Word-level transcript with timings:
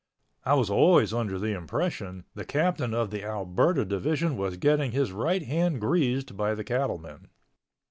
I 0.45 0.55
was 0.55 0.71
always 0.71 1.13
under 1.13 1.37
the 1.37 1.53
impression 1.55 2.25
the 2.33 2.43
Captain 2.43 2.91
of 2.91 3.11
the 3.11 3.23
Alberta 3.23 3.85
Division 3.85 4.35
was 4.35 4.57
getting 4.57 4.93
his 4.93 5.11
right 5.11 5.43
hand 5.43 5.79
greased 5.79 6.35
by 6.35 6.55
the 6.55 6.63
cattlemen. 6.63 7.27